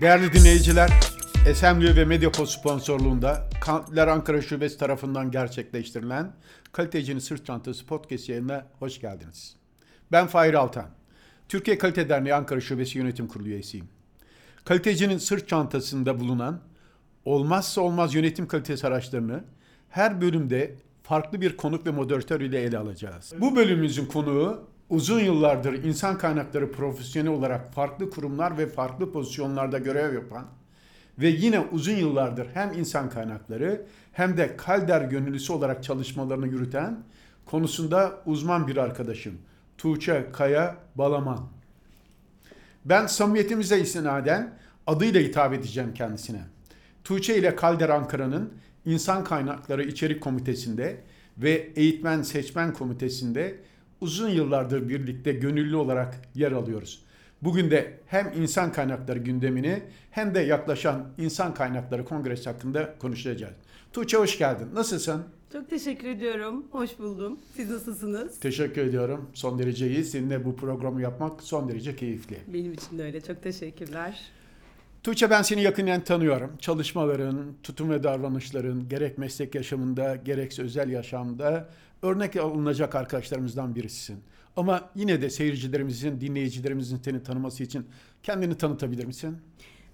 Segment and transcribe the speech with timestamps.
[0.00, 0.90] Değerli dinleyiciler,
[1.46, 6.32] Esemli ve Medyapol sponsorluğunda Kantler Ankara Şubesi tarafından gerçekleştirilen
[6.72, 9.56] Kalitecinin Sırt Çantası podcast yayınına hoş geldiniz.
[10.12, 10.90] Ben Fahir Altan.
[11.48, 13.88] Türkiye Kalite Derneği Ankara Şubesi Yönetim Kurulu üyesiyim.
[14.64, 16.60] Kalitecinin sırt çantasında bulunan
[17.24, 19.44] olmazsa olmaz yönetim kalitesi araçlarını
[19.88, 20.74] her bölümde
[21.08, 23.32] farklı bir konuk ve moderatör ile ele alacağız.
[23.40, 30.14] Bu bölümümüzün konuğu uzun yıllardır insan kaynakları profesyoneli olarak farklı kurumlar ve farklı pozisyonlarda görev
[30.14, 30.46] yapan
[31.18, 36.98] ve yine uzun yıllardır hem insan kaynakları hem de Kalder gönüllüsü olarak çalışmalarını yürüten
[37.46, 39.34] konusunda uzman bir arkadaşım.
[39.78, 41.48] Tuğçe Kaya Balaman.
[42.84, 44.54] Ben samimiyetimize istinaden
[44.86, 46.40] adıyla hitap edeceğim kendisine.
[47.04, 48.52] Tuğçe ile Kalder Ankara'nın
[48.88, 50.96] İnsan Kaynakları İçerik Komitesi'nde
[51.38, 53.56] ve Eğitmen Seçmen Komitesi'nde
[54.00, 57.02] uzun yıllardır birlikte gönüllü olarak yer alıyoruz.
[57.42, 63.54] Bugün de hem insan kaynakları gündemini hem de yaklaşan insan kaynakları kongresi hakkında konuşacağız.
[63.92, 64.68] Tuğçe hoş geldin.
[64.74, 65.22] Nasılsın?
[65.52, 66.66] Çok teşekkür ediyorum.
[66.70, 67.38] Hoş buldum.
[67.56, 68.40] Siz nasılsınız?
[68.40, 69.30] Teşekkür ediyorum.
[69.34, 70.04] Son derece iyi.
[70.04, 72.36] Seninle bu programı yapmak son derece keyifli.
[72.46, 73.20] Benim için de öyle.
[73.20, 74.20] Çok teşekkürler.
[75.02, 76.56] Tuğçe ben seni yakından tanıyorum.
[76.58, 81.68] Çalışmaların, tutum ve davranışların gerek meslek yaşamında gerekse özel yaşamda
[82.02, 84.20] örnek alınacak arkadaşlarımızdan birisisin.
[84.56, 87.86] Ama yine de seyircilerimizin, dinleyicilerimizin seni tanıması için
[88.22, 89.38] kendini tanıtabilir misin?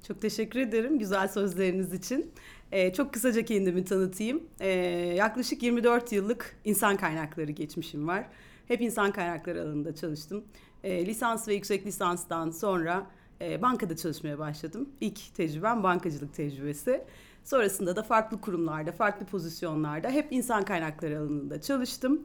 [0.08, 2.32] Çok teşekkür ederim güzel sözleriniz için.
[2.72, 4.42] Ee, çok kısaca kendimi tanıtayım.
[4.60, 4.68] Ee,
[5.16, 8.26] yaklaşık 24 yıllık insan kaynakları geçmişim var.
[8.68, 10.44] Hep insan kaynakları alanında çalıştım.
[10.84, 13.06] Ee, lisans ve yüksek lisanstan sonra
[13.40, 14.88] e, bankada çalışmaya başladım.
[15.00, 17.04] İlk tecrübem bankacılık tecrübesi.
[17.44, 22.22] Sonrasında da farklı kurumlarda, farklı pozisyonlarda hep insan kaynakları alanında çalıştım.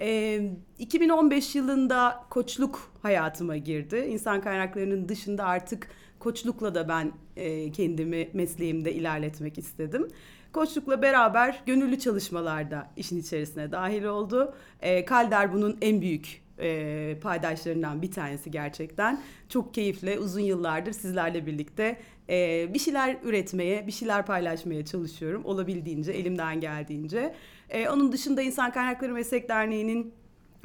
[0.00, 3.96] Ee, 2015 yılında koçluk hayatıma girdi.
[3.96, 5.88] İnsan kaynaklarının dışında artık
[6.18, 10.08] koçlukla da ben e, kendimi mesleğimde ilerletmek istedim.
[10.52, 14.54] Koçlukla beraber gönüllü çalışmalarda işin içerisine dahil oldu.
[14.80, 19.20] E, Kalder bunun en büyük e, paydaşlarından bir tanesi gerçekten.
[19.48, 21.96] Çok keyifli uzun yıllardır sizlerle birlikte
[22.28, 25.44] e, bir şeyler üretmeye, bir şeyler paylaşmaya çalışıyorum.
[25.44, 27.34] Olabildiğince, elimden geldiğince.
[27.70, 30.14] E, onun dışında İnsan Kaynakları Meslek Derneği'nin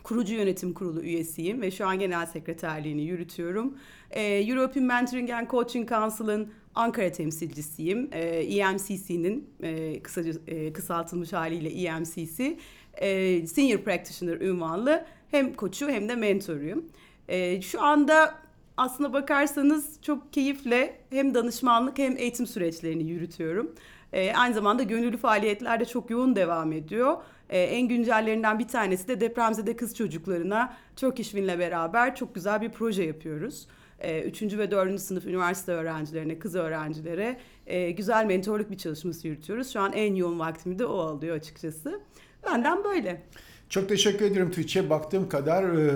[0.03, 3.77] kurucu yönetim kurulu üyesiyim ve şu an genel sekreterliğini yürütüyorum.
[4.11, 8.09] E, European Mentoring and Coaching Council'ın Ankara temsilcisiyim.
[8.11, 12.57] E, EMCC'nin e, kısaca e, kısaltılmış haliyle EMCC
[12.99, 16.85] e, Senior Practitioner ünvanlı hem koçu hem de mentoruyum.
[17.27, 18.35] E, şu anda
[18.77, 23.71] aslına bakarsanız çok keyifle hem danışmanlık hem eğitim süreçlerini yürütüyorum.
[24.13, 27.17] E, aynı zamanda gönüllü faaliyetler de çok yoğun devam ediyor.
[27.49, 32.69] E, en güncellerinden bir tanesi de depremzede kız çocuklarına Turkish Win'le beraber çok güzel bir
[32.69, 33.67] proje yapıyoruz.
[33.99, 37.37] E, üçüncü ve dördüncü sınıf üniversite öğrencilerine, kız öğrencilere
[37.67, 39.73] e, güzel mentorluk bir çalışması yürütüyoruz.
[39.73, 42.01] Şu an en yoğun vaktimi de o alıyor açıkçası.
[42.45, 43.21] Benden böyle.
[43.69, 44.89] Çok teşekkür ederim Tuğçe.
[44.89, 45.91] Baktığım kadar e,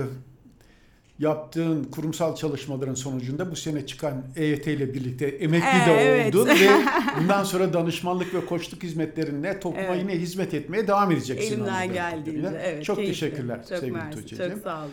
[1.20, 6.36] yaptığın kurumsal çalışmaların sonucunda bu sene çıkan EYT ile birlikte emekli Ee, de evet.
[6.36, 6.70] oldun ve
[7.22, 10.02] bundan sonra danışmanlık ve koçluk hizmetlerinle topluma Evet.
[10.02, 11.54] yine hizmet etmeye devam edeceksin.
[11.54, 12.48] Elimden geldiğince.
[12.64, 13.14] Evet, Çok keyifli.
[13.14, 14.54] teşekkürler Çok sevgili Tuğçe'ciğim.
[14.54, 14.92] Çok sağ olun.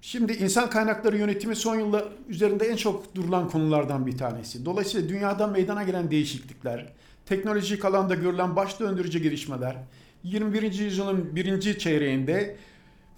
[0.00, 4.64] Şimdi insan kaynakları yönetimi son yıllar üzerinde en çok durulan konulardan bir tanesi.
[4.64, 6.92] Dolayısıyla dünyada meydana gelen değişiklikler,
[7.26, 9.76] teknolojik alanda görülen baş döndürücü gelişmeler,
[10.24, 10.72] 21.
[10.72, 12.56] yüzyılın birinci çeyreğinde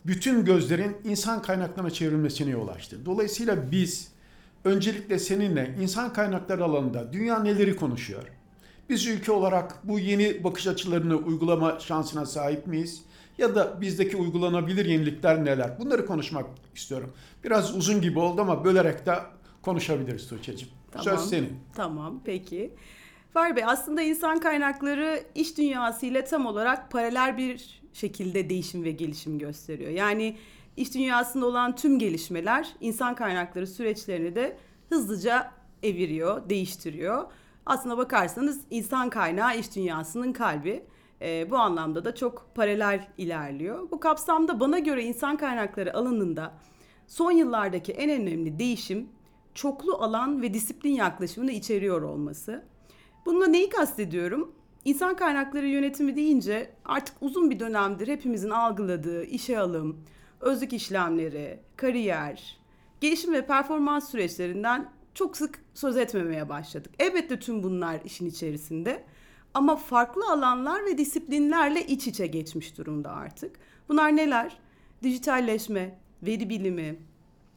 [0.06, 3.06] bütün gözlerin insan kaynaklarına çevrilmesine yol açtı.
[3.06, 4.08] Dolayısıyla biz
[4.64, 8.22] öncelikle seninle insan kaynakları alanında dünya neleri konuşuyor?
[8.88, 13.02] Biz ülke olarak bu yeni bakış açılarını uygulama şansına sahip miyiz?
[13.38, 15.78] Ya da bizdeki uygulanabilir yenilikler neler?
[15.78, 17.12] Bunları konuşmak istiyorum.
[17.44, 19.14] Biraz uzun gibi oldu ama bölerek de
[19.62, 20.68] konuşabiliriz Tuğçe'cim.
[21.00, 21.52] Söz senin.
[21.74, 22.74] Tamam, peki.
[23.34, 29.38] Fahri Bey, aslında insan kaynakları iş dünyasıyla tam olarak paralel bir şekilde değişim ve gelişim
[29.38, 29.90] gösteriyor.
[29.90, 30.36] Yani
[30.76, 34.56] iş dünyasında olan tüm gelişmeler insan kaynakları süreçlerini de
[34.88, 35.50] hızlıca
[35.82, 37.24] eviriyor, değiştiriyor.
[37.66, 40.84] Aslına bakarsanız insan kaynağı iş dünyasının kalbi.
[41.22, 43.90] Ee, bu anlamda da çok paralel ilerliyor.
[43.90, 46.54] Bu kapsamda bana göre insan kaynakları alanında
[47.06, 49.08] son yıllardaki en önemli değişim
[49.54, 52.73] çoklu alan ve disiplin yaklaşımını içeriyor olması.
[53.26, 54.52] Bununla neyi kastediyorum?
[54.84, 60.00] İnsan kaynakları yönetimi deyince artık uzun bir dönemdir hepimizin algıladığı işe alım,
[60.40, 62.58] özlük işlemleri, kariyer,
[63.00, 66.94] gelişim ve performans süreçlerinden çok sık söz etmemeye başladık.
[66.98, 69.04] Elbette tüm bunlar işin içerisinde.
[69.54, 73.56] ama farklı alanlar ve disiplinlerle iç içe geçmiş durumda artık.
[73.88, 74.56] Bunlar neler?
[75.02, 76.96] Dijitalleşme, veri bilimi,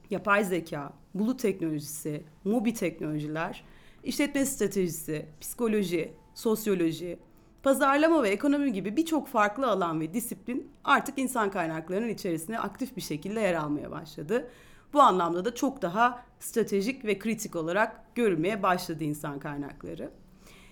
[0.10, 3.64] yapay zeka, bulut teknolojisi, mobi teknolojiler,
[4.04, 7.20] işletme stratejisi, psikoloji, sosyoloji,
[7.64, 13.02] pazarlama ve ekonomi gibi birçok farklı alan ve disiplin artık insan kaynaklarının içerisine aktif bir
[13.02, 14.48] şekilde yer almaya başladı.
[14.94, 20.12] Bu anlamda da çok daha stratejik ve kritik olarak görülmeye başladı insan kaynakları.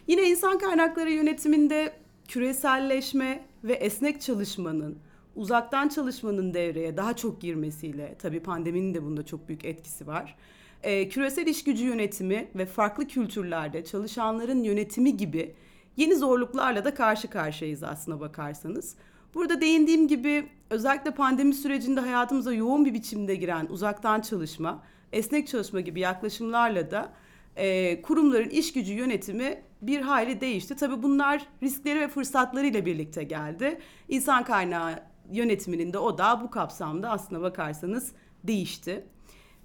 [0.08, 1.94] Yine insan kaynakları yönetiminde
[2.28, 5.00] küreselleşme ve esnek çalışmanın,
[5.36, 10.38] uzaktan çalışmanın devreye daha çok girmesiyle, tabii pandeminin de bunda çok büyük etkisi var.
[10.86, 15.56] E, küresel iş gücü yönetimi ve farklı kültürlerde çalışanların yönetimi gibi
[15.98, 18.96] yeni zorluklarla da karşı karşıyayız aslına bakarsanız.
[19.34, 25.80] Burada değindiğim gibi özellikle pandemi sürecinde hayatımıza yoğun bir biçimde giren uzaktan çalışma, esnek çalışma
[25.80, 27.14] gibi yaklaşımlarla da
[27.56, 30.76] e, kurumların iş gücü yönetimi bir hayli değişti.
[30.76, 33.80] Tabii bunlar riskleri ve fırsatlarıyla birlikte geldi.
[34.10, 35.00] İnsan kaynağı
[35.32, 38.12] yönetiminin de o da bu kapsamda aslına bakarsanız
[38.44, 39.06] değişti.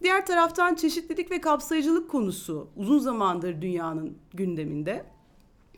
[0.02, 5.04] Diğer taraftan çeşitlilik ve kapsayıcılık konusu uzun zamandır dünyanın gündeminde.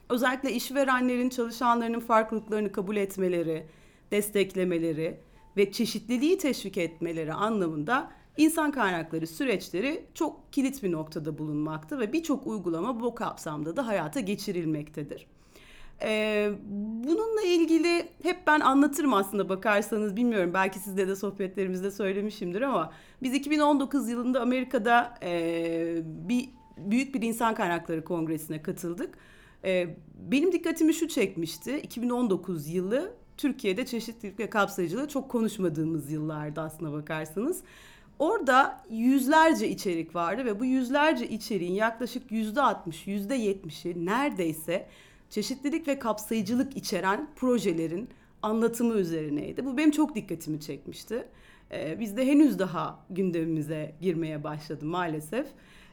[0.08, 3.66] Özellikle işverenlerin çalışanlarının farklılıklarını kabul etmeleri,
[4.10, 5.20] desteklemeleri
[5.56, 12.46] ve çeşitliliği teşvik etmeleri anlamında insan kaynakları süreçleri çok kilit bir noktada bulunmakta ve birçok
[12.46, 15.26] uygulama bu kapsamda da hayata geçirilmektedir.
[16.04, 16.52] Ee,
[17.04, 23.34] bununla ilgili hep ben anlatırım aslında bakarsanız bilmiyorum belki sizde de sohbetlerimizde söylemişimdir ama biz
[23.34, 29.14] 2019 yılında Amerika'da e, bir büyük bir insan kaynakları kongresine katıldık.
[29.64, 29.96] E,
[30.31, 37.62] benim dikkatimi şu çekmişti 2019 yılı Türkiye'de çeşitlilik ve kapsayıcılığı çok konuşmadığımız yıllarda aslına bakarsanız.
[38.19, 44.88] Orada yüzlerce içerik vardı ve bu yüzlerce içeriğin yaklaşık yüzde altmış, yüzde yetmişi neredeyse
[45.32, 48.08] çeşitlilik ve kapsayıcılık içeren projelerin
[48.43, 49.67] anlatımı üzerineydi.
[49.67, 51.29] Bu benim çok dikkatimi çekmişti.
[51.70, 55.46] Ee, bizde henüz daha gündemimize girmeye başladı maalesef.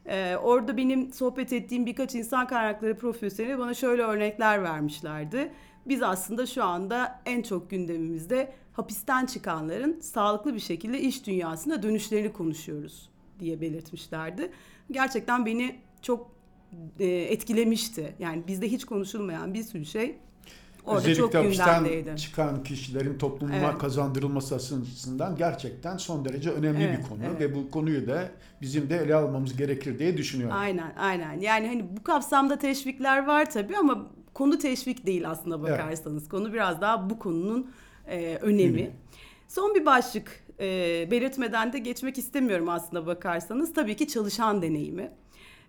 [0.06, 5.52] Ee, orada benim sohbet ettiğim birkaç insan kaynakları profesyoneli bana şöyle örnekler vermişlerdi.
[5.86, 12.34] Biz aslında şu anda en çok gündemimizde hapisten çıkanların sağlıklı bir şekilde iş dünyasına dönüşlerini
[12.34, 13.10] konuşuyoruz
[13.40, 14.52] diye belirtmişlerdi.
[14.92, 16.39] Gerçekten beni çok
[17.00, 18.16] e, etkilemişti.
[18.20, 20.16] Yani bizde hiç konuşulmayan bir sürü şey
[20.86, 22.18] orada Özellikle çok hapisten gündemdeydi.
[22.18, 23.78] çıkan kişilerin topluma Evet.
[23.78, 27.40] kazandırılması açısından gerçekten son derece önemli Evet, bir konu evet.
[27.40, 28.32] ve bu konuyu da
[28.62, 30.56] bizim de ele almamız gerekir diye düşünüyorum.
[30.60, 31.40] Aynen aynen.
[31.40, 36.30] Yani hani bu kapsamda teşvikler var tabii ama konu teşvik değil aslında bakarsanız.
[36.30, 37.72] Konu biraz daha bu konunun
[38.08, 38.64] e, önemi.
[38.74, 38.92] Önemi.
[39.48, 40.66] Son bir başlık e,
[41.12, 43.74] belirtmeden de geçmek istemiyorum aslında bakarsanız.
[43.74, 45.12] Tabii ki çalışan deneyimi.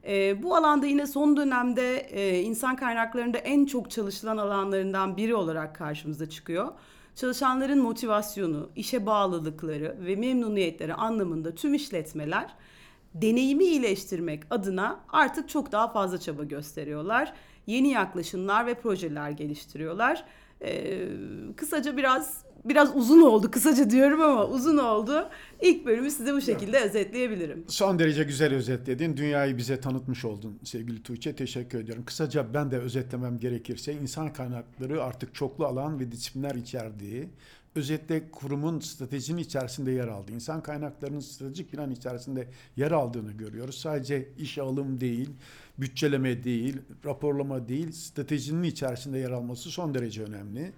[0.05, 5.75] E, bu alanda yine son dönemde e, insan kaynaklarında en çok çalışılan alanlarından biri olarak
[5.75, 6.69] karşımıza çıkıyor.
[7.17, 12.55] Çalışanların motivasyonu, işe bağlılıkları ve memnuniyetleri anlamında tüm işletmeler
[13.14, 17.32] deneyimi iyileştirmek adına artık çok daha fazla çaba gösteriyorlar.
[17.67, 20.25] Yeni yaklaşımlar ve projeler geliştiriyorlar.
[20.62, 21.08] Ee,
[21.56, 23.51] kısaca biraz biraz uzun oldu.
[23.51, 25.29] Kısaca diyorum ama uzun oldu.
[25.61, 27.65] İlk bölümü size bu şekilde özetleyebilirim.
[27.69, 29.17] Son derece güzel özetledin.
[29.17, 31.37] Dünyayı bize tanıtmış oldun sevgili Tuğçe.
[31.37, 32.05] Teşekkür ediyorum.
[32.05, 37.29] Kısaca ben de özetlemem gerekirse insan kaynakları artık çoklu alan ve disiplinler içerdiği,
[37.75, 40.33] özetle kurumun stratejinin içerisinde yer aldı.
[40.33, 43.79] İnsan kaynaklarının stratejik plan içerisinde yer aldığını görüyoruz.
[43.79, 45.31] Sadece iş alım değil,
[45.79, 50.73] bütçeleme değil, raporlama değil, stratejinin içerisinde yer alması son derece önemli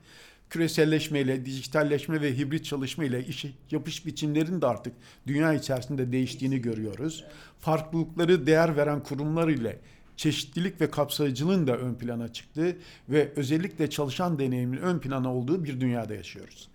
[0.52, 4.94] küreselleşmeyle, dijitalleşme ve hibrit çalışma ile iş yapış biçimlerinin de artık
[5.26, 7.24] dünya içerisinde değiştiğini görüyoruz.
[7.60, 9.78] Farklılıkları değer veren kurumlar ile
[10.16, 12.76] çeşitlilik ve kapsayıcılığın da ön plana çıktı
[13.08, 16.68] ve özellikle çalışan deneyimin ön plana olduğu bir dünyada yaşıyoruz.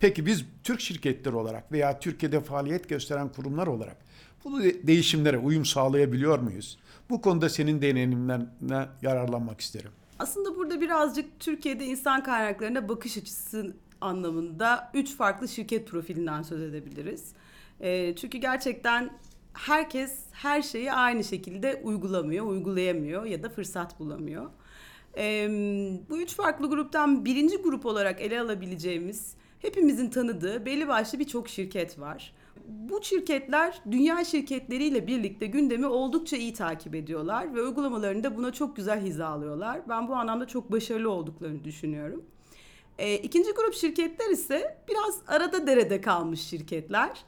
[0.00, 3.96] Peki biz Türk şirketleri olarak veya Türkiye'de faaliyet gösteren kurumlar olarak
[4.44, 6.78] bu de- değişimlere uyum sağlayabiliyor muyuz?
[7.10, 9.90] Bu konuda senin deneyimlerine yararlanmak isterim.
[10.18, 17.32] Aslında burada birazcık Türkiye'de insan kaynaklarına bakış açısı anlamında üç farklı şirket profilinden söz edebiliriz.
[17.80, 19.10] Ee, çünkü gerçekten
[19.52, 24.50] herkes her şeyi aynı şekilde uygulamıyor, uygulayamıyor ya da fırsat bulamıyor.
[25.16, 25.48] Ee,
[26.10, 31.98] bu üç farklı gruptan birinci grup olarak ele alabileceğimiz hepimizin tanıdığı belli başlı birçok şirket
[31.98, 32.32] var.
[32.64, 38.76] Bu şirketler dünya şirketleriyle birlikte gündemi oldukça iyi takip ediyorlar ve uygulamalarını da buna çok
[38.76, 39.88] güzel hizalıyorlar.
[39.88, 42.24] Ben bu anlamda çok başarılı olduklarını düşünüyorum.
[42.98, 47.24] E, ikinci grup şirketler ise biraz arada derede kalmış şirketler.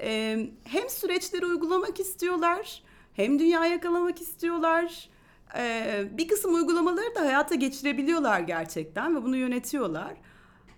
[0.00, 2.82] E, hem süreçleri uygulamak istiyorlar,
[3.12, 5.08] hem dünya yakalamak istiyorlar.
[5.56, 10.12] Ee, bir kısım uygulamaları da hayata geçirebiliyorlar gerçekten ve bunu yönetiyorlar.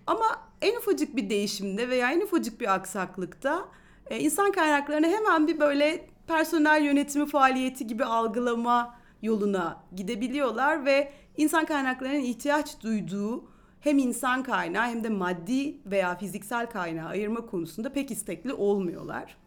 [0.07, 0.25] Ama
[0.61, 3.69] en ufacık bir değişimde veya en ufacık bir aksaklıkta
[4.13, 11.65] e, insan kaynaklarını hemen bir böyle personel yönetimi faaliyeti gibi algılama yoluna gidebiliyorlar ve insan
[11.65, 13.43] kaynaklarının ihtiyaç duyduğu
[13.79, 19.37] hem insan kaynağı hem de maddi veya fiziksel kaynağı ayırma konusunda pek istekli olmuyorlar.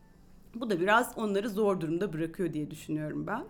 [0.54, 3.44] Bu da biraz onları zor durumda bırakıyor diye düşünüyorum ben.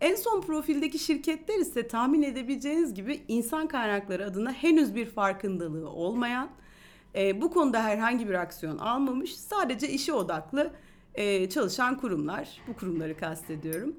[0.00, 6.48] En son profildeki şirketler ise tahmin edebileceğiniz gibi insan kaynakları adına henüz bir farkındalığı olmayan,
[7.14, 10.70] e, bu konuda herhangi bir aksiyon almamış, sadece işe odaklı
[11.14, 12.48] e, çalışan kurumlar.
[12.68, 13.96] Bu kurumları kastediyorum.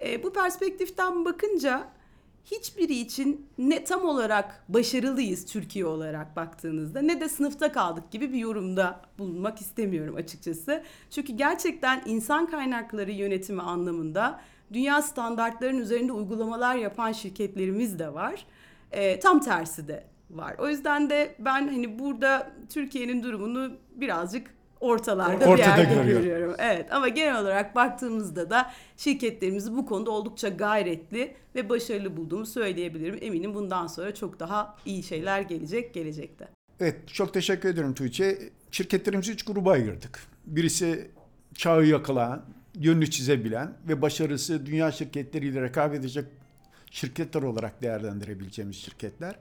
[0.00, 1.88] E, bu perspektiften bakınca
[2.44, 8.38] hiçbiri için ne tam olarak başarılıyız Türkiye olarak baktığınızda ne de sınıfta kaldık gibi bir
[8.38, 10.82] yorumda bulunmak istemiyorum açıkçası.
[11.10, 14.40] Çünkü gerçekten insan kaynakları yönetimi anlamında
[14.72, 18.46] dünya standartlarının üzerinde uygulamalar yapan şirketlerimiz de var.
[18.92, 20.54] E, tam tersi de var.
[20.58, 26.22] O yüzden de ben hani burada Türkiye'nin durumunu birazcık ortalarda Ortada bir yerde görüyorum.
[26.24, 26.54] görüyorum.
[26.58, 33.18] Evet ama genel olarak baktığımızda da şirketlerimizi bu konuda oldukça gayretli ve başarılı bulduğumu söyleyebilirim.
[33.20, 36.48] Eminim bundan sonra çok daha iyi şeyler gelecek gelecekte.
[36.80, 38.38] Evet, çok teşekkür ederim Tuğçe.
[38.70, 40.26] Şirketlerimizi üç gruba ayırdık.
[40.46, 41.10] Birisi
[41.54, 42.42] çağı yakalayan,
[42.74, 46.24] yönünü çizebilen ve başarısı dünya şirketleriyle rekabet edecek
[46.90, 49.34] şirketler olarak değerlendirebileceğimiz şirketler.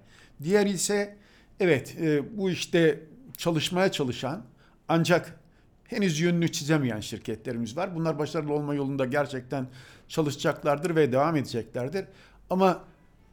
[0.43, 1.17] Diğer ise
[1.59, 2.99] evet e, bu işte
[3.37, 4.43] çalışmaya çalışan
[4.87, 5.39] ancak
[5.83, 7.95] henüz yönünü çizemeyen şirketlerimiz var.
[7.95, 9.67] Bunlar başarılı olma yolunda gerçekten
[10.07, 12.05] çalışacaklardır ve devam edeceklerdir.
[12.49, 12.83] Ama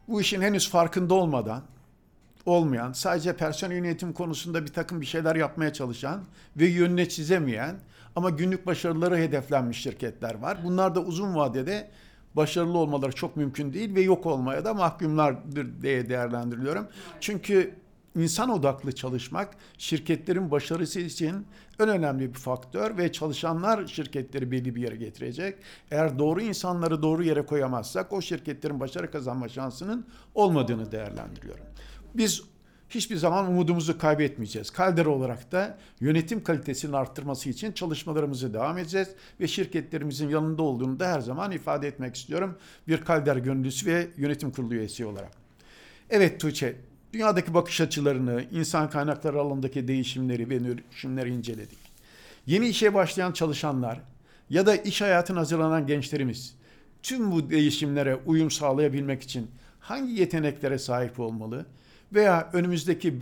[0.09, 1.63] bu işin henüz farkında olmadan
[2.47, 6.25] olmayan, sadece personel yönetim konusunda bir takım bir şeyler yapmaya çalışan
[6.57, 7.77] ve yönüne çizemeyen
[8.17, 10.59] ama günlük başarıları hedeflenmiş şirketler var.
[10.65, 11.91] Bunlar da uzun vadede
[12.35, 16.87] başarılı olmaları çok mümkün değil ve yok olmaya da mahkumlardır diye değerlendiriliyorum.
[17.21, 17.75] Çünkü
[18.17, 21.47] insan odaklı çalışmak şirketlerin başarısı için
[21.81, 25.59] en önemli bir faktör ve çalışanlar şirketleri belli bir yere getirecek.
[25.91, 31.65] Eğer doğru insanları doğru yere koyamazsak o şirketlerin başarı kazanma şansının olmadığını değerlendiriyorum.
[32.15, 32.43] Biz
[32.91, 34.71] hiçbir zaman umudumuzu kaybetmeyeceğiz.
[34.71, 39.09] Kaldera olarak da yönetim kalitesini arttırması için çalışmalarımızı devam edeceğiz
[39.41, 42.59] ve şirketlerimizin yanında olduğunu da her zaman ifade etmek istiyorum.
[42.89, 45.33] Bir Kalder gönüllüsü ve yönetim kurulu üyesi olarak.
[46.11, 46.77] Evet Tuğçe,
[47.13, 51.79] dünyadaki bakış açılarını, insan kaynakları alanındaki değişimleri ve dönüşümleri inceledik.
[52.47, 54.01] Yeni işe başlayan çalışanlar
[54.51, 56.55] ya da iş hayatına hazırlanan gençlerimiz
[57.03, 61.67] tüm bu değişimlere uyum sağlayabilmek için hangi yeteneklere sahip olmalı
[62.13, 63.13] veya önümüzdeki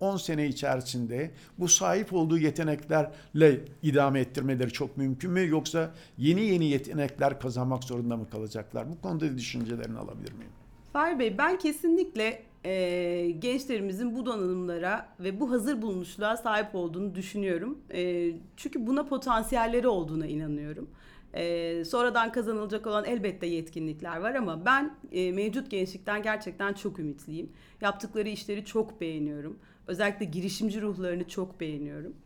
[0.00, 6.64] 5-10 sene içerisinde bu sahip olduğu yeteneklerle idame ettirmeleri çok mümkün mü yoksa yeni yeni
[6.64, 8.90] yetenekler kazanmak zorunda mı kalacaklar?
[8.90, 10.52] Bu konuda düşüncelerini alabilir miyim?
[10.92, 17.78] Fahri Bey ben kesinlikle e, gençlerimizin bu donanımlara ve bu hazır bulunuşluğa sahip olduğunu düşünüyorum.
[17.94, 20.88] E, çünkü buna potansiyelleri olduğuna inanıyorum.
[21.34, 27.52] E, sonradan kazanılacak olan elbette yetkinlikler var ama ben e, mevcut gençlikten gerçekten çok ümitliyim.
[27.80, 29.58] Yaptıkları işleri çok beğeniyorum.
[29.86, 32.16] Özellikle girişimci ruhlarını çok beğeniyorum.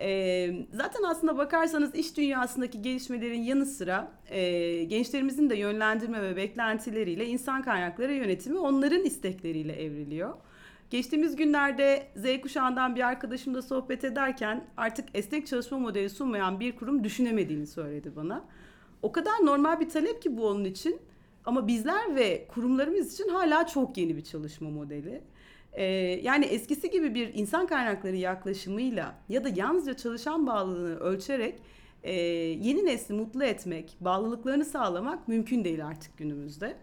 [0.00, 7.26] E, zaten aslında bakarsanız iş dünyasındaki gelişmelerin yanı sıra e, gençlerimizin de yönlendirme ve beklentileriyle
[7.26, 10.34] insan kaynakları yönetimi onların istekleriyle evriliyor.
[10.90, 17.04] Geçtiğimiz günlerde Z kuşağından bir arkadaşımla sohbet ederken artık esnek çalışma modeli sunmayan bir kurum
[17.04, 18.44] düşünemediğini söyledi bana.
[19.02, 21.00] O kadar normal bir talep ki bu onun için
[21.44, 25.22] ama bizler ve kurumlarımız için hala çok yeni bir çalışma modeli.
[25.72, 25.84] Ee,
[26.22, 31.58] yani eskisi gibi bir insan kaynakları yaklaşımıyla ya da yalnızca çalışan bağlılığını ölçerek
[32.02, 36.76] e, yeni nesli mutlu etmek, bağlılıklarını sağlamak mümkün değil artık günümüzde.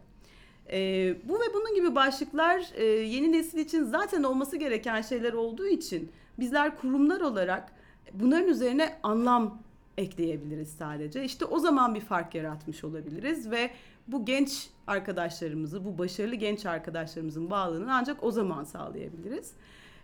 [0.71, 5.67] E, bu ve bunun gibi başlıklar e, yeni nesil için zaten olması gereken şeyler olduğu
[5.67, 7.71] için bizler kurumlar olarak
[8.13, 9.61] bunların üzerine anlam
[9.97, 11.23] ekleyebiliriz sadece.
[11.23, 13.69] İşte o zaman bir fark yaratmış olabiliriz ve
[14.07, 19.51] bu genç arkadaşlarımızı, bu başarılı genç arkadaşlarımızın bağlılığını ancak o zaman sağlayabiliriz.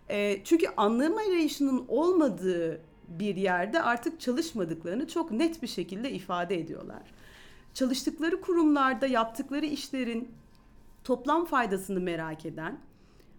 [0.08, 7.02] E, çünkü anlam arayışının olmadığı bir yerde artık çalışmadıklarını çok net bir şekilde ifade ediyorlar.
[7.74, 10.28] Çalıştıkları kurumlarda yaptıkları işlerin
[11.04, 12.80] toplam faydasını merak eden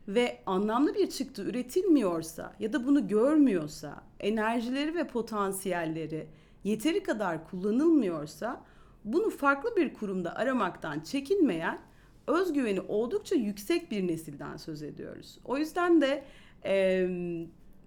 [0.08, 6.28] ve anlamlı bir çıktı üretilmiyorsa ya da bunu görmüyorsa, enerjileri ve potansiyelleri
[6.64, 8.64] yeteri kadar kullanılmıyorsa
[9.04, 11.80] bunu farklı bir kurumda aramaktan çekinmeyen
[12.28, 15.40] özgüveni oldukça yüksek bir nesilden söz ediyoruz.
[15.46, 16.24] O yüzden de
[16.66, 17.08] e,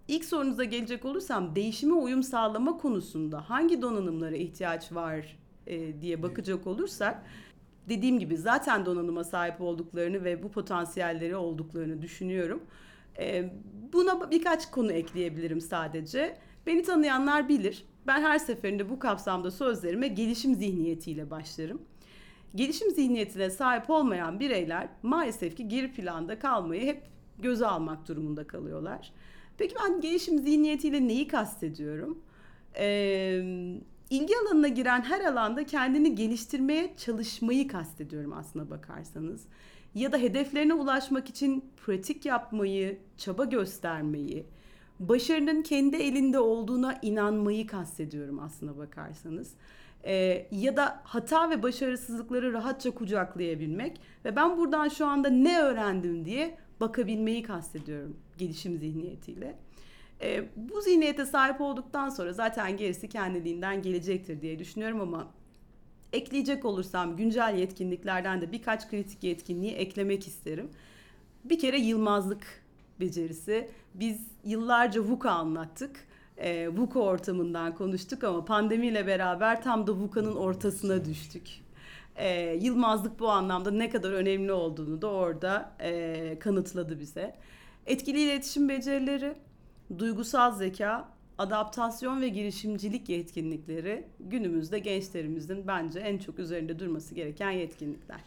[0.09, 6.67] ilk sorunuza gelecek olursam değişime uyum sağlama konusunda hangi donanımlara ihtiyaç var e, diye bakacak
[6.67, 7.23] olursak
[7.89, 12.63] dediğim gibi zaten donanıma sahip olduklarını ve bu potansiyelleri olduklarını düşünüyorum.
[13.19, 13.51] E,
[13.93, 16.37] buna birkaç konu ekleyebilirim sadece.
[16.67, 17.85] Beni tanıyanlar bilir.
[18.07, 21.83] Ben her seferinde bu kapsamda sözlerime gelişim zihniyetiyle başlarım.
[22.55, 27.03] Gelişim zihniyetine sahip olmayan bireyler maalesef ki geri planda kalmayı hep
[27.39, 29.13] göze almak durumunda kalıyorlar.
[29.59, 32.19] Peki ben gelişim zihniyetiyle neyi kastediyorum?
[32.79, 33.75] Ee,
[34.11, 39.47] ilgi alanına giren her alanda kendini geliştirmeye çalışmayı kastediyorum aslına bakarsanız.
[39.95, 44.47] Ya da hedeflerine ulaşmak için pratik yapmayı, çaba göstermeyi,
[45.01, 49.55] başarının kendi elinde olduğuna inanmayı kastediyorum aslına bakarsanız.
[50.05, 56.25] Ee, ya da hata ve başarısızlıkları rahatça kucaklayabilmek ve ben buradan şu anda ne öğrendim
[56.25, 59.57] diye bakabilmeyi kastediyorum gelişim zihniyetiyle.
[60.25, 65.27] Ee, bu zihniyete sahip olduktan sonra zaten gerisi kendiliğinden gelecektir diye düşünüyorum ama
[66.13, 70.71] ekleyecek olursam güncel yetkinliklerden de birkaç kritik yetkinliği eklemek isterim.
[71.45, 72.65] Bir kere yılmazlık
[73.01, 73.71] becerisi.
[73.95, 76.07] Biz yıllarca VUCA anlattık.
[76.37, 81.49] E, VUCA ortamından konuştuk ama pandemiyle beraber tam da VUCA'nın ortasına düştük.
[82.17, 87.35] E, yılmazlık bu anlamda ne kadar önemli olduğunu da orada e, kanıtladı bize.
[87.87, 89.35] Etkili iletişim becerileri,
[89.99, 98.21] duygusal zeka, adaptasyon ve girişimcilik yetkinlikleri günümüzde gençlerimizin bence en çok üzerinde durması gereken yetkinlikler.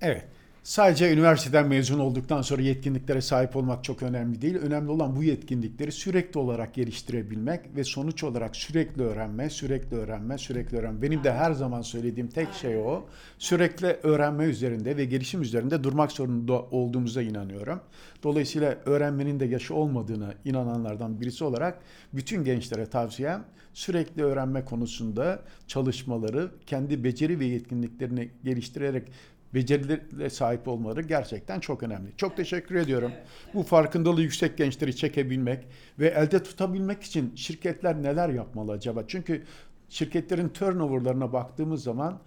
[0.00, 0.24] Evet.
[0.64, 4.56] Sadece üniversiteden mezun olduktan sonra yetkinliklere sahip olmak çok önemli değil.
[4.56, 10.78] Önemli olan bu yetkinlikleri sürekli olarak geliştirebilmek ve sonuç olarak sürekli öğrenme, sürekli öğrenme, sürekli
[10.78, 11.02] öğrenme.
[11.02, 13.06] Benim de her zaman söylediğim tek şey o.
[13.38, 17.80] Sürekli öğrenme üzerinde ve gelişim üzerinde durmak zorunda olduğumuza inanıyorum.
[18.22, 21.78] Dolayısıyla öğrenmenin de yaşı olmadığına inananlardan birisi olarak
[22.12, 23.44] bütün gençlere tavsiyem
[23.74, 29.08] sürekli öğrenme konusunda çalışmaları, kendi beceri ve yetkinliklerini geliştirerek
[29.54, 32.10] becerilerle sahip olmaları gerçekten çok önemli.
[32.16, 33.12] Çok teşekkür ediyorum.
[33.54, 35.66] Bu farkındalığı yüksek gençleri çekebilmek
[35.98, 39.04] ve elde tutabilmek için şirketler neler yapmalı acaba?
[39.08, 39.42] Çünkü
[39.88, 42.20] şirketlerin turnoverlarına baktığımız zaman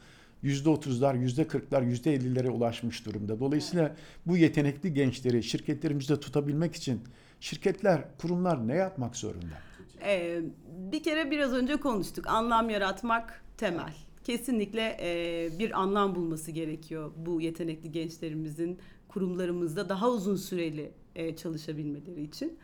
[0.43, 3.39] %30'lar, %40'lar, %50'lere ulaşmış durumda.
[3.39, 7.01] Dolayısıyla bu yetenekli gençleri şirketlerimizde tutabilmek için
[7.39, 9.55] şirketler, kurumlar ne yapmak zorunda?
[10.05, 10.41] Ee,
[10.91, 12.27] bir kere biraz önce konuştuk.
[12.27, 13.93] Anlam yaratmak temel
[14.27, 22.21] kesinlikle e, bir anlam bulması gerekiyor bu yetenekli gençlerimizin kurumlarımızda daha uzun süreli e, çalışabilmeleri
[22.21, 22.59] için.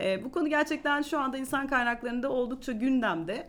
[0.00, 3.48] E, bu konu gerçekten şu anda insan kaynaklarında oldukça gündemde.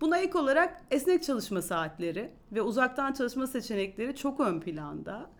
[0.00, 5.30] Buna ek olarak esnek çalışma saatleri ve uzaktan çalışma seçenekleri çok ön planda.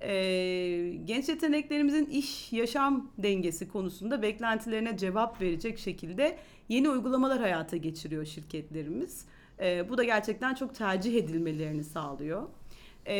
[0.00, 8.24] Ee, genç yeteneklerimizin iş yaşam dengesi konusunda beklentilerine cevap verecek şekilde yeni uygulamalar hayata geçiriyor
[8.24, 9.26] şirketlerimiz.
[9.60, 12.48] E, bu da gerçekten çok tercih edilmelerini sağlıyor.
[13.06, 13.16] E,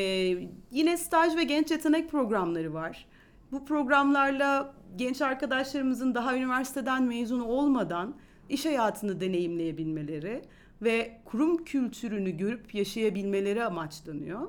[0.71, 3.07] yine staj ve genç yetenek programları var.
[3.53, 8.15] Bu programlarla genç arkadaşlarımızın daha üniversiteden mezun olmadan
[8.49, 10.43] iş hayatını deneyimleyebilmeleri
[10.83, 14.49] ve kurum kültürünü görüp yaşayabilmeleri amaçlanıyor.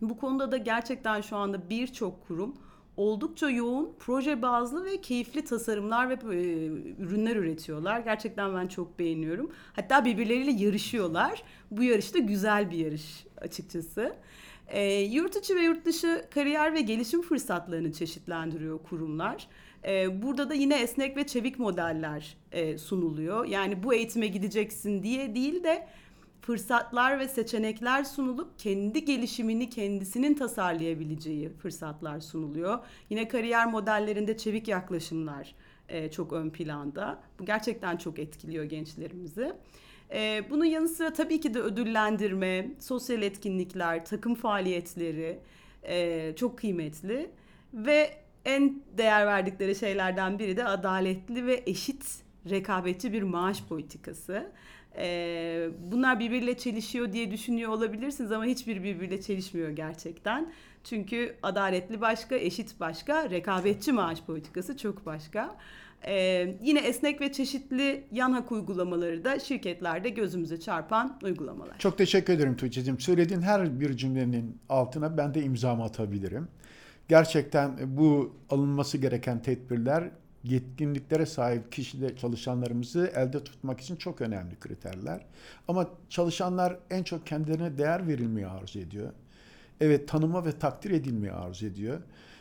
[0.00, 2.54] Bu konuda da gerçekten şu anda birçok kurum
[2.96, 6.66] oldukça yoğun proje bazlı ve keyifli tasarımlar ve e,
[6.98, 8.00] ürünler üretiyorlar.
[8.00, 9.52] Gerçekten ben çok beğeniyorum.
[9.72, 11.42] Hatta birbirleriyle yarışıyorlar.
[11.70, 14.16] Bu yarış da güzel bir yarış açıkçası.
[14.68, 19.48] E, yurt içi ve yurt dışı kariyer ve gelişim fırsatlarını çeşitlendiriyor kurumlar.
[19.84, 23.46] E, burada da yine esnek ve çevik modeller e, sunuluyor.
[23.46, 25.88] Yani bu eğitime gideceksin diye değil de
[26.42, 32.78] fırsatlar ve seçenekler sunulup kendi gelişimini kendisinin tasarlayabileceği fırsatlar sunuluyor.
[33.10, 35.54] Yine kariyer modellerinde çevik yaklaşımlar
[35.88, 37.20] e, çok ön planda.
[37.38, 39.52] Bu gerçekten çok etkiliyor gençlerimizi.
[40.12, 45.38] E, bunun yanı sıra tabii ki de ödüllendirme, sosyal etkinlikler, takım faaliyetleri
[45.82, 47.30] e, çok kıymetli.
[47.74, 48.10] Ve
[48.44, 54.52] en değer verdikleri şeylerden biri de adaletli ve eşit rekabetçi bir maaş politikası.
[54.96, 60.52] Ee, bunlar birbiriyle çelişiyor diye düşünüyor olabilirsiniz ama hiçbir birbiriyle çelişmiyor gerçekten.
[60.84, 65.56] Çünkü adaletli başka, eşit başka, rekabetçi maaş politikası çok başka.
[66.06, 71.78] Ee, yine esnek ve çeşitli yan hak uygulamaları da şirketlerde gözümüze çarpan uygulamalar.
[71.78, 73.00] Çok teşekkür ederim Tuğçe'cim.
[73.00, 76.48] Söylediğin her bir cümlenin altına ben de imzamı atabilirim.
[77.08, 80.10] Gerçekten bu alınması gereken tedbirler
[80.44, 85.24] yetkinliklere sahip kişide çalışanlarımızı elde tutmak için çok önemli kriterler.
[85.68, 89.12] Ama çalışanlar en çok kendilerine değer verilmeyi arzu ediyor.
[89.80, 92.00] Evet tanıma ve takdir edilmeyi arzu ediyor.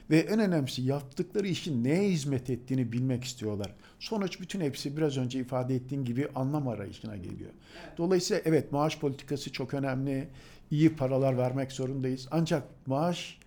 [0.09, 3.73] ve en önemlisi yaptıkları işin neye hizmet ettiğini bilmek istiyorlar.
[3.99, 7.51] Sonuç bütün hepsi biraz önce ifade ettiğim gibi anlam arayışına geliyor.
[7.97, 10.27] Dolayısıyla evet maaş politikası çok önemli.
[10.71, 12.27] İyi paralar vermek zorundayız.
[12.31, 13.37] Ancak maaş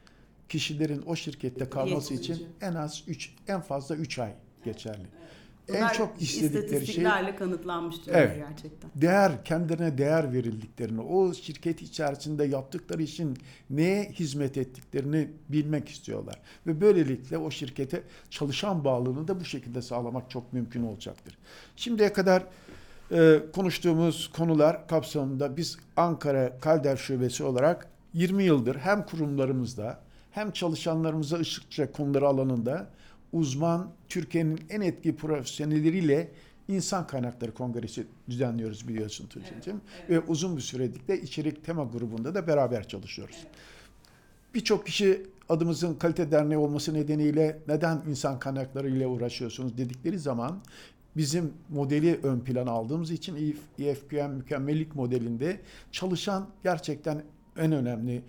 [0.55, 2.55] kişilerin o şirkette kalması için Yetmiyor.
[2.61, 4.33] en az 3 en fazla 3 ay
[4.65, 5.07] geçerli.
[5.69, 7.05] En Bunlar çok istedikleri şey
[7.39, 8.37] kanıtlanmış Evet.
[8.37, 8.91] gerçekten.
[8.95, 13.39] değer, kendilerine değer verildiklerini, o şirket içerisinde yaptıkları işin
[13.71, 16.41] neye hizmet ettiklerini bilmek istiyorlar.
[16.67, 21.39] Ve böylelikle o şirkete çalışan bağlılığını da bu şekilde sağlamak çok mümkün olacaktır.
[21.77, 22.43] Şimdiye kadar
[23.13, 30.04] e, konuştuğumuz konular kapsamında biz Ankara Kalder Şubesi olarak 20 yıldır hem kurumlarımızda
[30.35, 32.91] hem çalışanlarımıza ışık tutacak konuları alanında
[33.33, 36.31] uzman Türkiye'nin en etki profesyonelleriyle
[36.69, 39.81] İnsan Kaynakları Kongresi düzenliyoruz biliyorsun Tuğçe'cim.
[40.11, 43.37] Ve uzun bir süredir de içerik tema grubunda da beraber çalışıyoruz.
[44.55, 50.61] Birçok kişi adımızın kalite derneği olması nedeniyle neden insan kaynakları ile uğraşıyorsunuz dedikleri zaman
[51.17, 55.61] bizim modeli ön plana aldığımız için EFQM mükemmellik modelinde
[55.93, 57.23] çalışan gerçekten
[57.57, 58.23] en önemli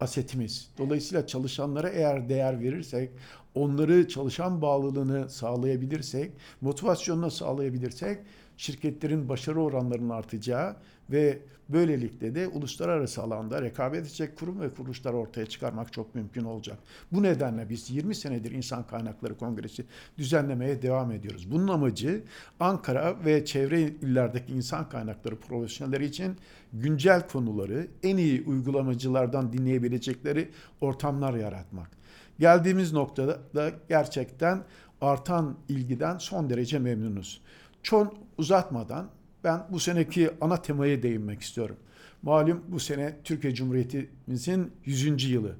[0.00, 0.68] asetimiz.
[0.78, 3.10] Dolayısıyla çalışanlara eğer değer verirsek,
[3.54, 8.18] onları çalışan bağlılığını sağlayabilirsek, motivasyonunu sağlayabilirsek
[8.60, 10.76] şirketlerin başarı oranlarının artacağı
[11.10, 16.78] ve böylelikle de uluslararası alanda rekabet edecek kurum ve kuruluşlar ortaya çıkarmak çok mümkün olacak.
[17.12, 19.84] Bu nedenle biz 20 senedir İnsan Kaynakları Kongresi
[20.18, 21.50] düzenlemeye devam ediyoruz.
[21.50, 22.22] Bunun amacı
[22.60, 26.36] Ankara ve çevre illerdeki insan kaynakları profesyonelleri için
[26.72, 31.90] güncel konuları en iyi uygulamacılardan dinleyebilecekleri ortamlar yaratmak.
[32.38, 34.62] Geldiğimiz noktada da gerçekten
[35.00, 37.40] artan ilgiden son derece memnunuz.
[37.82, 39.10] Çok uzatmadan
[39.44, 41.76] ben bu seneki ana temaya değinmek istiyorum.
[42.22, 45.30] Malum bu sene Türkiye Cumhuriyetimizin 100.
[45.30, 45.56] yılı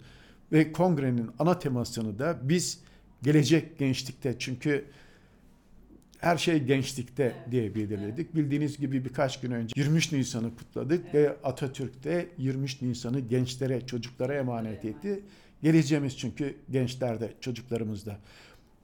[0.53, 2.81] ve kongrenin ana temasını da biz
[3.23, 4.85] gelecek gençlikte çünkü
[6.19, 8.35] her şey gençlikte diye belirledik.
[8.35, 14.35] Bildiğiniz gibi birkaç gün önce 23 Nisan'ı kutladık ve Atatürk de 23 Nisan'ı gençlere, çocuklara
[14.35, 15.21] emanet etti.
[15.63, 18.19] Geleceğimiz çünkü gençlerde, çocuklarımızda.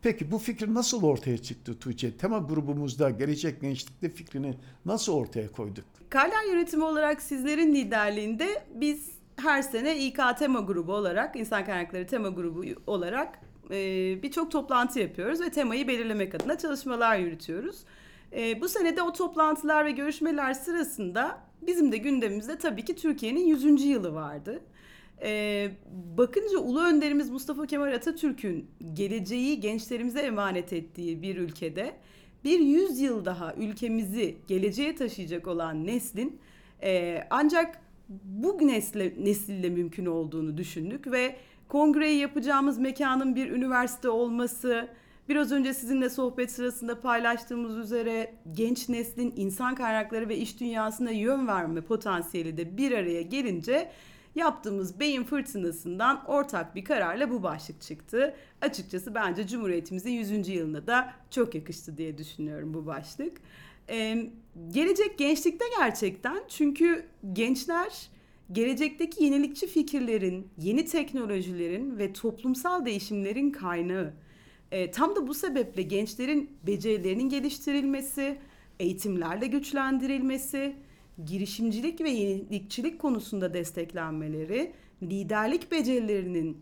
[0.06, 2.16] Peki bu fikir nasıl ortaya çıktı Tuğçe?
[2.16, 5.84] Tema grubumuzda gelecek gençlikte fikrini nasıl ortaya koyduk?
[6.10, 12.28] Karlar yönetimi olarak sizlerin liderliğinde biz her sene İK tema grubu olarak, insan kaynakları tema
[12.28, 13.40] grubu olarak
[13.70, 13.78] e,
[14.22, 17.76] birçok toplantı yapıyoruz ve temayı belirlemek adına çalışmalar yürütüyoruz.
[18.32, 23.46] E, bu sene de o toplantılar ve görüşmeler sırasında bizim de gündemimizde tabii ki Türkiye'nin
[23.46, 23.84] 100.
[23.84, 24.60] yılı vardı.
[25.22, 25.70] E,
[26.18, 31.92] bakınca Ulu Önderimiz Mustafa Kemal Atatürk'ün geleceği gençlerimize emanet ettiği bir ülkede
[32.44, 36.38] bir yüzyıl daha ülkemizi geleceğe taşıyacak olan neslin
[36.82, 37.80] e, ancak
[38.24, 41.36] bu nesle, nesille mümkün olduğunu düşündük ve
[41.68, 44.88] kongreyi yapacağımız mekanın bir üniversite olması,
[45.28, 51.46] biraz önce sizinle sohbet sırasında paylaştığımız üzere genç neslin insan kaynakları ve iş dünyasına yön
[51.46, 53.90] verme potansiyeli de bir araya gelince
[54.36, 58.34] yaptığımız beyin fırtınasından ortak bir kararla bu başlık çıktı.
[58.60, 60.48] Açıkçası bence Cumhuriyetimizin 100.
[60.48, 63.36] yılına da çok yakıştı diye düşünüyorum bu başlık.
[63.90, 64.30] Ee,
[64.70, 68.08] gelecek gençlikte gerçekten çünkü gençler
[68.52, 74.12] gelecekteki yenilikçi fikirlerin, yeni teknolojilerin ve toplumsal değişimlerin kaynağı.
[74.70, 78.38] Ee, tam da bu sebeple gençlerin becerilerinin geliştirilmesi,
[78.80, 80.76] eğitimlerle güçlendirilmesi,
[81.24, 86.58] girişimcilik ve yenilikçilik konusunda desteklenmeleri, liderlik becerilerinin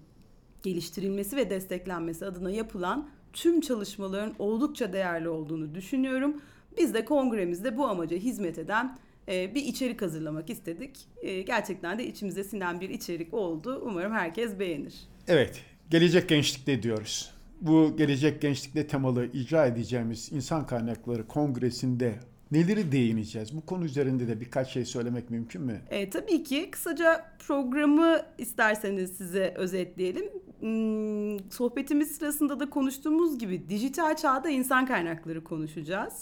[0.63, 6.43] geliştirilmesi ve desteklenmesi adına yapılan tüm çalışmaların oldukça değerli olduğunu düşünüyorum.
[6.79, 10.99] Biz de kongremizde bu amaca hizmet eden e, bir içerik hazırlamak istedik.
[11.23, 13.83] E, gerçekten de içimize sinen bir içerik oldu.
[13.85, 14.95] Umarım herkes beğenir.
[15.29, 17.35] Evet, gelecek gençlikte diyoruz.
[17.61, 22.15] Bu gelecek gençlikte temalı icra edeceğimiz insan kaynakları kongresinde
[22.55, 23.57] neleri değineceğiz?
[23.57, 25.81] Bu konu üzerinde de birkaç şey söylemek mümkün mü?
[25.91, 30.25] E, tabii ki kısaca programı isterseniz size özetleyelim.
[30.61, 36.15] Hmm, sohbetimiz sırasında da konuştuğumuz gibi dijital çağda insan kaynakları konuşacağız.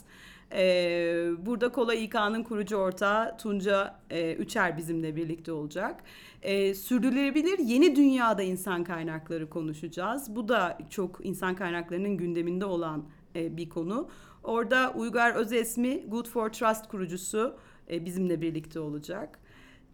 [0.54, 6.02] Ee, burada Kola İK'nın kurucu ortağı Tunca e, Üçer bizimle birlikte olacak.
[6.42, 10.36] Ee, sürdürülebilir yeni dünyada insan kaynakları konuşacağız.
[10.36, 13.04] Bu da çok insan kaynaklarının gündeminde olan
[13.36, 14.08] e, bir konu.
[14.44, 17.56] Orada Uygar Özesmi, Good for Trust kurucusu
[17.90, 19.38] e, bizimle birlikte olacak.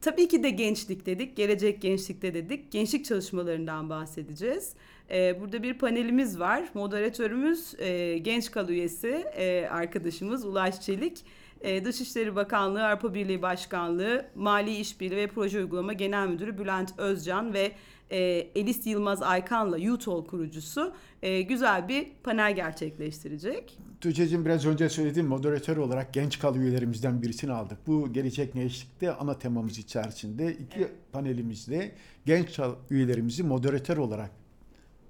[0.01, 2.73] Tabii ki de gençlik dedik, gelecek gençlikte dedik.
[2.73, 4.75] Gençlik çalışmalarından bahsedeceğiz.
[5.11, 6.69] Ee, burada bir panelimiz var.
[6.75, 11.25] Moderatörümüz e, Genç Kal üyesi e, arkadaşımız Ulaş Çelik.
[11.61, 17.55] E, Dışişleri Bakanlığı, Avrupa Birliği Başkanlığı, Mali İşbirliği ve Proje Uygulama Genel Müdürü Bülent Özcan
[17.55, 17.73] ve
[18.11, 18.19] e,
[18.55, 23.79] Elis Yılmaz Aykan'la YouTol kurucusu e, güzel bir panel gerçekleştirecek.
[24.01, 27.79] Tuğçe'cim biraz önce söylediğim moderatör olarak genç kal üyelerimizden birisini aldık.
[27.87, 31.93] Bu gelecek gençlikte ana temamız içerisinde iki panelimizde
[32.27, 34.31] genç kal üyelerimizi moderatör olarak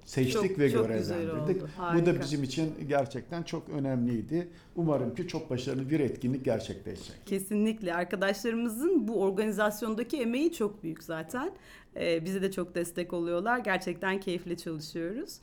[0.05, 1.63] seçtik Çok- ve çok görevlendirdik.
[1.95, 4.49] Bu da bizim için gerçekten çok önemliydi.
[4.77, 7.27] Umarım ki çok başarılı bir etkinlik gerçekleşecek.
[7.27, 11.51] Kesinlikle arkadaşlarımızın bu organizasyondaki emeği çok büyük zaten.
[11.97, 13.59] Ee, bize de çok destek oluyorlar.
[13.59, 15.39] Gerçekten keyifle çalışıyoruz.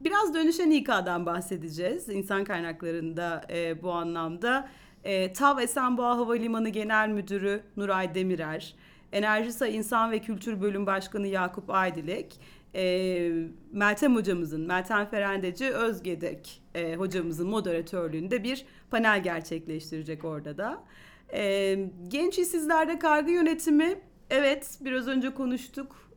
[0.00, 2.08] Biraz dönüşen İK'dan bahsedeceğiz.
[2.08, 4.68] İnsan kaynaklarında e, bu anlamda.
[5.04, 8.74] E, TAV Esenboğa Havalimanı Genel Müdürü Nuray Demirer,
[9.12, 12.40] Enerjisa İnsan ve Kültür Bölüm Başkanı Yakup Aydilek,
[12.74, 13.32] e,
[13.72, 20.84] Meltem hocamızın, Meltem Ferendeci Özgedek e, hocamızın moderatörlüğünde bir panel gerçekleştirecek orada da.
[21.32, 21.76] E,
[22.08, 23.98] genç işsizlerde kargı yönetimi,
[24.30, 26.10] evet biraz önce konuştuk.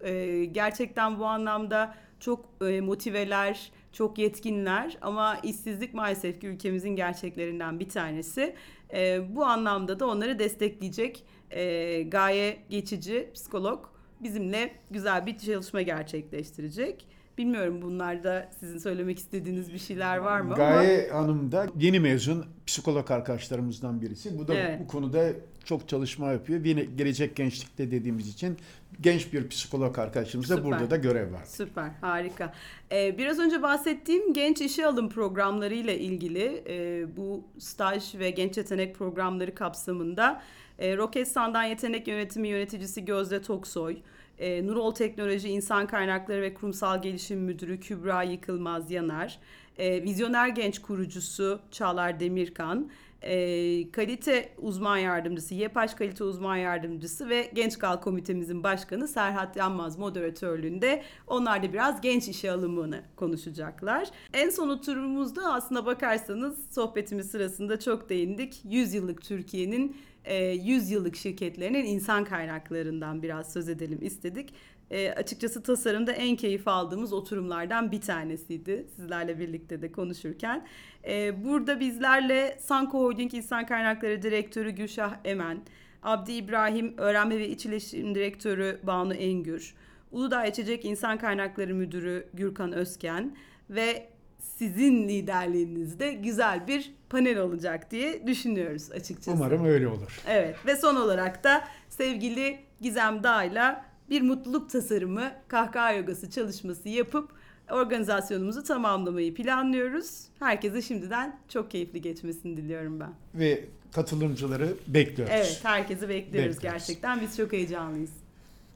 [0.52, 7.90] Gerçekten bu anlamda çok e, motiveler, çok yetkinler ama işsizlik maalesef ki ülkemizin gerçeklerinden bir
[7.90, 8.56] tanesi.
[8.94, 13.86] E, bu anlamda da onları destekleyecek e, gaye geçici psikolog
[14.20, 17.08] bizimle güzel bir çalışma gerçekleştirecek.
[17.38, 20.54] Bilmiyorum bunlarda sizin söylemek istediğiniz bir şeyler var mı?
[20.54, 24.38] ama- Gaye Hanım da yeni mezun psikolog arkadaşlarımızdan birisi.
[24.39, 24.80] Bu da Evet.
[24.84, 25.30] bu konuda
[25.65, 26.65] çok çalışma yapıyor.
[26.65, 28.58] Yine gelecek gençlikte dediğimiz için
[29.02, 31.43] genç bir psikolog arkadaşımız da burada da görev var.
[31.46, 32.54] Süper, harika.
[32.91, 38.58] Ee, biraz önce bahsettiğim genç işe alım programları ile ilgili e, bu staj ve genç
[38.58, 40.41] yetenek programları kapsamında
[40.80, 43.98] e, Roketsan'dan yetenek yönetimi yöneticisi Gözde Toksoy,
[44.43, 49.39] e, Nurol Teknoloji İnsan Kaynakları ve Kurumsal Gelişim Müdürü Kübra Yıkılmaz Yanar,
[49.77, 52.89] e, Vizyoner Genç kurucusu Çağlar Demirkan,
[53.21, 59.97] e, kalite uzman yardımcısı, YEPAŞ kalite uzman yardımcısı ve Genç Kal Komitemizin başkanı Serhat Yanmaz
[59.97, 64.10] moderatörlüğünde onlar da biraz genç işe alımını konuşacaklar.
[64.34, 68.62] En son oturumumuzda aslına bakarsanız sohbetimiz sırasında çok değindik.
[68.63, 69.95] 100 yıllık Türkiye'nin
[70.26, 74.54] e, 100 yıllık şirketlerinin insan kaynaklarından biraz söz edelim istedik.
[74.92, 80.68] E, açıkçası tasarımda en keyif aldığımız oturumlardan bir tanesiydi sizlerle birlikte de konuşurken.
[81.08, 85.58] E, burada bizlerle Sanko Holding İnsan Kaynakları Direktörü Gülşah Emen,
[86.04, 89.76] Abdi İbrahim Öğrenme ve İç İletişim Direktörü Banu Engür,
[90.12, 93.36] Uludağ İçecek İnsan Kaynakları Müdürü Gürkan Özken
[93.70, 94.12] ve
[94.58, 99.32] sizin liderliğinizde güzel bir panel olacak diye düşünüyoruz açıkçası.
[99.32, 100.21] Umarım öyle olur.
[100.27, 107.29] Evet ve son olarak da sevgili Gizem Dağ'la bir mutluluk tasarımı kahkaha yogası çalışması yapıp
[107.71, 110.23] organizasyonumuzu tamamlamayı planlıyoruz.
[110.39, 113.13] Herkese şimdiden çok keyifli geçmesini diliyorum ben.
[113.36, 115.36] Ve katılımcıları bekliyoruz.
[115.36, 116.60] Evet herkesi bekliyoruz Bekliyoruz.
[116.62, 117.21] gerçekten.
[117.21, 118.12] Biz çok heyecanlıyız.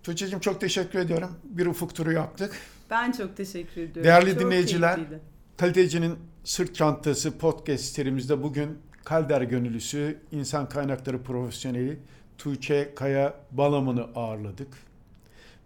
[0.04, 1.30] Tuğçe'cim çok teşekkür ediyorum.
[1.44, 2.56] Bir ufuk turu yaptık.
[2.90, 4.04] Ben çok teşekkür ediyorum.
[4.04, 5.22] Değerli Çok dinleyiciler, keyifliydi.
[5.58, 12.00] Kalitecinin Sırt Çantası podcast serimizde bugün Kalder Gönüllüsü, insan kaynakları profesyoneli
[12.38, 14.68] Tuğçe Kaya Balaman'ı ağırladık.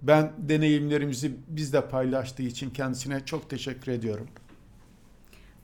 [0.01, 4.27] Ben deneyimlerimizi bizle paylaştığı için kendisine çok teşekkür ediyorum.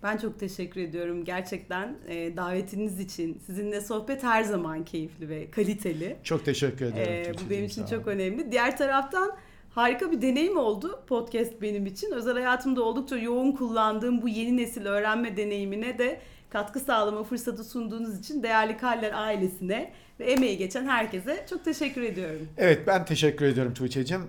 [0.04, 3.42] Ben çok teşekkür ediyorum gerçekten e, davetiniz için.
[3.46, 6.18] Sizinle sohbet her zaman keyifli ve kaliteli.
[6.24, 7.14] Çok teşekkür ediyorum.
[7.14, 8.52] Ee, bu benim için çok önemli.
[8.52, 9.38] Diğer taraftan
[9.78, 12.12] harika bir deneyim oldu podcast benim için.
[12.12, 18.20] Özel hayatımda oldukça yoğun kullandığım bu yeni nesil öğrenme deneyimine de katkı sağlama fırsatı sunduğunuz
[18.20, 22.48] için değerli Kaller ailesine ve emeği geçen herkese çok teşekkür ediyorum.
[22.58, 24.22] Evet ben teşekkür ediyorum Tuğçe'cim.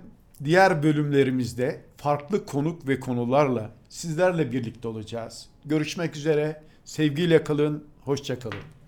[0.43, 5.49] Diğer bölümlerimizde farklı konuk ve konularla sizlerle birlikte olacağız.
[5.65, 6.63] Görüşmek üzere.
[6.85, 7.83] Sevgiyle kalın.
[8.05, 8.78] Hoşça kalın.